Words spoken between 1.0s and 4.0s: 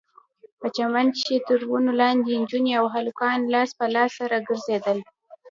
کښې تر ونو لاندې نجونې او هلکان لاس په